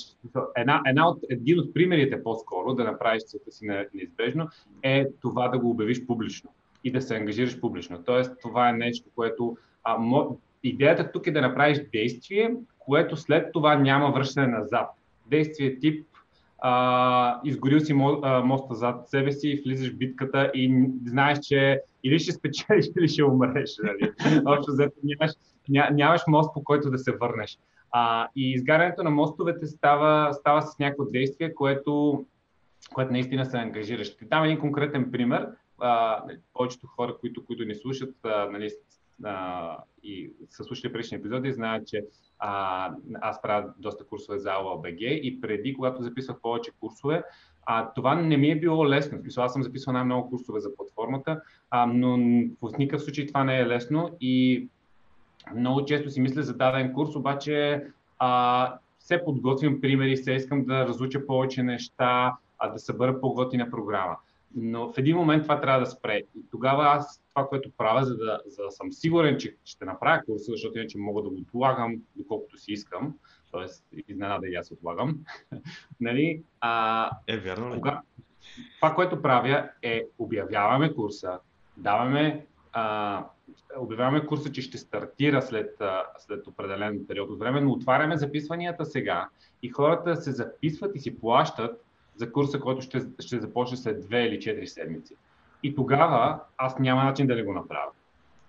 [0.57, 4.49] една, една от, един от примерите по-скоро да направиш целта си неизбежно
[4.83, 6.51] е това да го обявиш публично
[6.85, 8.03] и да се ангажираш публично.
[8.05, 13.53] Тоест, това е нещо, което а, мо, идеята тук е да направиш действие, което след
[13.53, 14.91] това няма връщане назад.
[15.27, 16.07] Действие тип
[16.59, 17.95] а, изгорил си
[18.45, 23.25] моста зад себе си, влизаш в битката и знаеш, че или ще спечелиш, или ще
[23.25, 23.71] умреш.
[23.83, 24.13] Нали?
[24.47, 25.33] Общо взето нямаш,
[25.69, 27.59] ня, нямаш мост, по който да се върнеш.
[27.91, 32.25] А, и изгарянето на мостовете става, става с някакво действие, което,
[32.95, 34.05] което наистина се ангажира.
[34.05, 35.49] Ще дам един конкретен пример.
[35.79, 38.71] А, повечето хора, които, които ни слушат, а, нали,
[39.25, 42.05] а, и са слушали предишни епизоди, знаят, че
[42.39, 47.23] а, аз правя доста курсове за АОБГ и преди, когато записвах повече курсове,
[47.67, 49.19] а, това не ми е било лесно.
[49.19, 52.17] Смисъл, аз съм записал най-много курсове за платформата, а, но
[52.63, 54.69] в никакъв случай това не е лесно и
[55.55, 57.87] много често си мисля за даден курс, обаче
[58.19, 64.17] а, се подготвим примери, се искам да разуча повече неща, а да събера по-готина програма.
[64.55, 66.17] Но в един момент това трябва да спре.
[66.17, 70.23] И тогава аз това, което правя, за да, за да съм сигурен, че ще направя
[70.27, 73.15] курса, защото иначе мога да го отлагам доколкото си искам,
[73.57, 74.01] т.е.
[74.09, 75.19] изненада и аз отлагам.
[76.01, 76.43] нали?
[76.61, 77.75] а, е, верно ли?
[77.75, 78.03] Кога...
[78.81, 81.39] Това, което правя е обявяваме курса,
[81.77, 83.25] даваме а,
[83.77, 85.83] обявяваме курса, че ще стартира след,
[86.19, 89.29] след определен период от време, но отваряме записванията сега
[89.63, 91.85] и хората се записват и си плащат
[92.17, 95.15] за курса, който ще, ще започне след 2 или 4 седмици.
[95.63, 97.91] И тогава аз няма начин да не го направя.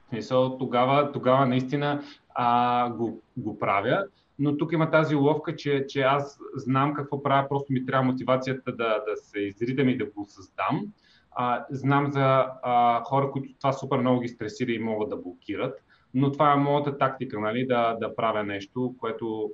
[0.10, 2.04] Смисъл, тогава, тогава наистина
[2.36, 4.06] а, го, го правя,
[4.40, 8.72] но тук има тази уловка, че, че аз знам какво правя, просто ми трябва мотивацията
[8.72, 10.88] да, да се изритам и да го създам.
[11.32, 15.84] А, знам за а, хора, които това супер много ги стресира и могат да блокират,
[16.14, 19.52] но това е моята тактика, нали, да, да правя нещо, което,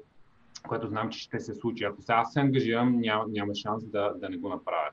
[0.68, 1.84] което знам, че ще се случи.
[1.84, 4.90] Ако сега се ангажирам, няма, няма шанс да, да не го направя.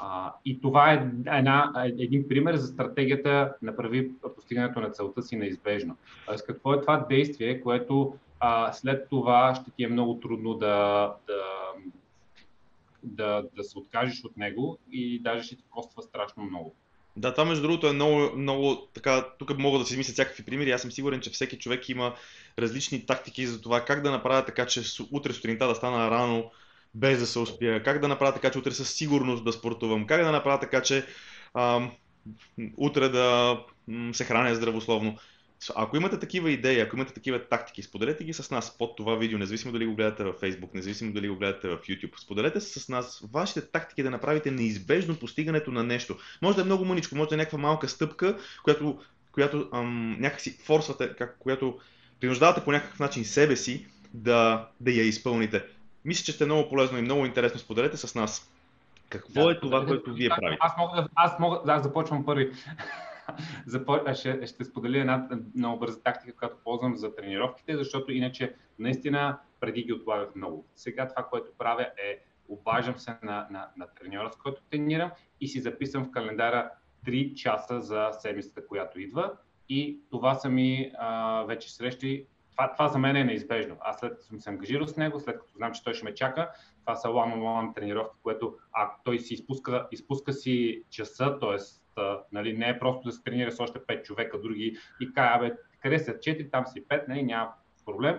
[0.00, 5.96] А, и това е една, един пример за стратегията направи постигането на целта си неизбежно.
[6.26, 11.14] Тоест, какво е това действие, което а, след това ще ти е много трудно да,
[11.26, 11.42] да,
[13.02, 16.74] да, да се откажеш от него и даже ще ти коства страшно много.
[17.16, 20.70] Да, това между другото е много, много така, тук мога да си измисля всякакви примери.
[20.70, 22.14] Аз съм сигурен, че всеки човек има
[22.58, 26.50] различни тактики за това как да направя така, че утре сутринта да стана рано,
[26.94, 30.24] без да се успя, как да направя така, че утре със сигурност да спортувам, как
[30.24, 31.06] да направя така, че
[31.54, 31.92] ам,
[32.76, 35.18] утре да м, се храня здравословно.
[35.76, 39.38] Ако имате такива идеи, ако имате такива тактики, споделете ги с нас под това видео,
[39.38, 42.20] независимо дали го гледате в Facebook, независимо дали го гледате в YouTube.
[42.20, 46.16] Споделете с нас вашите тактики да направите неизбежно постигането на нещо.
[46.42, 49.00] Може да е много мъничко, може да е някаква малка стъпка, която,
[49.32, 51.78] която ам, някакси форсвате, как, която
[52.20, 55.64] принуждавате по някакъв начин себе си да, да я изпълните.
[56.04, 57.60] Мисля, че сте много полезно и много интересно.
[57.60, 58.50] Споделете с нас.
[59.08, 60.58] Какво да, е това, което вие правите?
[60.60, 62.52] Аз мога, аз мога, аз започвам първи.
[64.14, 69.82] ще, ще споделя една много бърза тактика, която ползвам за тренировките, защото иначе наистина преди
[69.82, 70.66] ги отлагах много.
[70.76, 75.10] Сега това, което правя е обаждам се на, на, на треньора, с който тренирам
[75.40, 76.70] и си записвам в календара
[77.06, 79.32] 3 часа за седмицата, която идва.
[79.68, 82.26] И това са ми а, вече срещи.
[82.50, 83.76] Това, това за мен е неизбежно.
[83.80, 86.14] Аз след като съм се ангажирал с него, след като знам, че той ще ме
[86.14, 91.58] чака, това са one-on-one тренировки, което а, той си изпуска, изпуска си часа, т.е
[92.32, 95.52] нали, не е просто да се тренира с още 5 човека, други и кая, абе,
[95.82, 97.48] къде са 4, там си 5, нали, няма
[97.86, 98.18] проблем.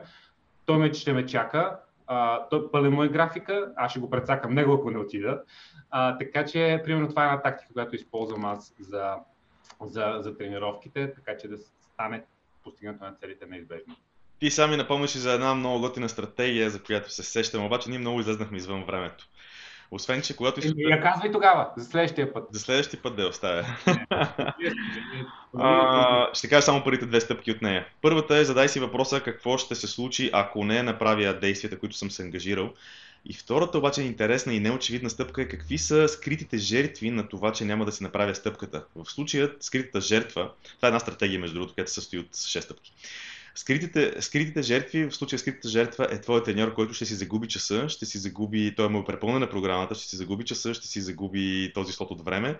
[0.65, 4.53] Той ме ще ме чака, а, той пълен му е графика, аз ще го прецакам
[4.53, 5.41] него, ако не отида.
[5.89, 9.15] А, така че, примерно, това е една тактика, която използвам аз за,
[9.81, 12.23] за, за тренировките, така че да стане
[12.63, 13.95] постигането на целите неизбежно.
[14.39, 17.99] Ти сами напомниш и за една много готина стратегия, за която се сещам, обаче ние
[17.99, 19.29] много излезнахме извън времето.
[19.91, 20.73] Освен, че когато искаш...
[20.77, 22.47] Я казвай тогава, за следващия път.
[22.51, 23.65] За следващия път да я оставя.
[25.57, 27.87] а, ще кажа само първите две стъпки от нея.
[28.01, 32.11] Първата е задай си въпроса какво ще се случи, ако не направя действията, които съм
[32.11, 32.73] се ангажирал.
[33.25, 37.51] И втората обаче е интересна и неочевидна стъпка е какви са скритите жертви на това,
[37.51, 38.83] че няма да си направя стъпката.
[38.95, 42.59] В случая скритата жертва, това е една стратегия между другото, която се състои от 6
[42.59, 42.93] стъпки.
[43.59, 47.89] Скритите, скритите жертви, в случая скритата жертва е твоят треньор, който ще си загуби часа,
[47.89, 51.71] ще си загуби, той му е препълнена програмата, ще си загуби часа, ще си загуби
[51.73, 52.59] този слот от време.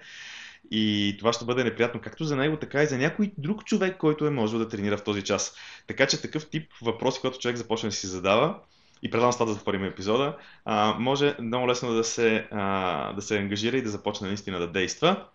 [0.72, 4.28] И това ще бъде неприятно както за него, така и за някой друг човек, който
[4.28, 5.56] е можел да тренира в този час.
[5.88, 8.56] Така че такъв тип въпроси, който човек започне да си задава,
[9.04, 13.22] и предлагам с това да затворим епизода, а, може много лесно да се, а, да
[13.22, 15.26] се ангажира и да започне наистина да действа.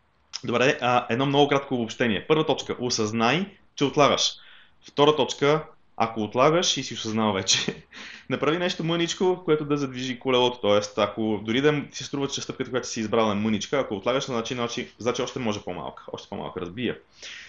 [0.45, 2.27] Добре, а, едно много кратко обобщение.
[2.27, 2.77] Първа точка.
[2.81, 3.47] Осъзнай,
[3.77, 4.44] че отлагаш.
[4.89, 5.65] Втора точка,
[5.97, 7.85] ако отлагаш и си осъзнал вече,
[8.31, 10.59] направи нещо мъничко, което да задвижи колелото.
[10.61, 14.25] Тоест, ако дори да се струва, че стъпката, която си избрал е мъничка, ако отлагаш,
[14.25, 16.05] значи, значи, значи още може по-малка.
[16.13, 16.99] Още по-малка разбия.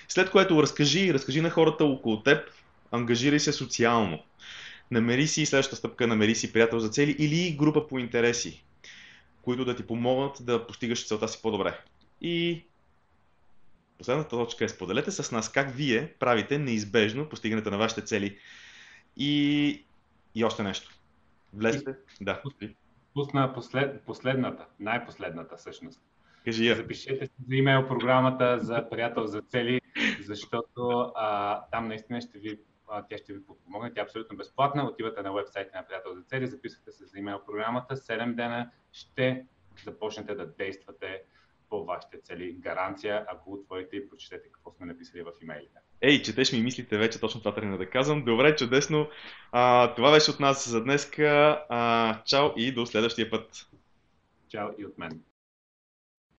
[0.07, 2.49] След което разкажи, разкажи на хората около теб,
[2.91, 4.19] ангажирай се социално.
[4.91, 8.63] Намери си следващата стъпка, намери си приятел за цели или група по интереси,
[9.41, 11.79] които да ти помогнат да постигаш целта си по-добре.
[12.21, 12.63] И
[13.98, 18.38] Последната точка е споделете с нас как вие правите неизбежно постигането на вашите цели.
[19.18, 19.86] И,
[20.36, 20.91] и още нещо.
[21.54, 21.96] Влезте.
[22.22, 22.41] И, да.
[23.14, 26.02] Пусна послед, последната, най-последната всъщност.
[26.46, 26.76] Кажи я.
[26.76, 29.82] Запишете се за имейл програмата за приятел за цели,
[30.26, 33.93] защото а, там наистина ще ви, а, тя ще ви подпомогне.
[33.93, 34.86] Тя е абсолютно безплатна.
[34.86, 37.96] Отивате на вебсайта на приятел за цели, записвате се за имейл програмата.
[37.96, 39.46] 7 дена ще
[39.86, 41.22] започнете да действате
[41.70, 42.55] по вашите цели.
[42.59, 45.80] Гаранция, ако отворите и прочетете какво сме написали в имейлите.
[46.01, 48.26] Ей, четеш ми мислите вече, точно това трябва да казвам.
[48.26, 49.07] Добре, чудесно.
[49.51, 51.11] А, това беше от нас за днес.
[52.26, 53.68] Чао и до следващия път.
[54.49, 55.22] Чао и от мен.